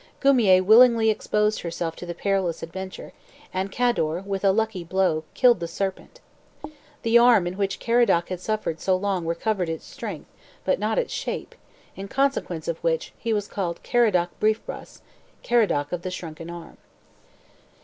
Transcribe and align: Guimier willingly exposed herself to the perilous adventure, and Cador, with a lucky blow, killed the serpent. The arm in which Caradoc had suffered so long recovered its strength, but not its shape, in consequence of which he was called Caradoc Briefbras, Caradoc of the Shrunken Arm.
Guimier 0.19 0.63
willingly 0.63 1.11
exposed 1.11 1.61
herself 1.61 1.95
to 1.97 2.07
the 2.07 2.15
perilous 2.15 2.63
adventure, 2.63 3.13
and 3.53 3.71
Cador, 3.71 4.23
with 4.25 4.43
a 4.43 4.51
lucky 4.51 4.83
blow, 4.83 5.23
killed 5.35 5.59
the 5.59 5.67
serpent. 5.67 6.19
The 7.03 7.19
arm 7.19 7.45
in 7.45 7.55
which 7.55 7.79
Caradoc 7.79 8.29
had 8.29 8.39
suffered 8.39 8.81
so 8.81 8.95
long 8.95 9.27
recovered 9.27 9.69
its 9.69 9.85
strength, 9.85 10.27
but 10.65 10.79
not 10.79 10.97
its 10.97 11.13
shape, 11.13 11.53
in 11.95 12.07
consequence 12.07 12.67
of 12.67 12.79
which 12.83 13.13
he 13.19 13.31
was 13.31 13.47
called 13.47 13.79
Caradoc 13.83 14.29
Briefbras, 14.39 15.01
Caradoc 15.43 15.91
of 15.91 16.01
the 16.01 16.09
Shrunken 16.09 16.49
Arm. 16.49 16.77